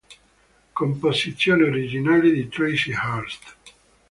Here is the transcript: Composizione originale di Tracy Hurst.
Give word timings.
Composizione 0.73 1.61
originale 1.65 2.31
di 2.31 2.47
Tracy 2.47 2.91
Hurst. 2.91 3.55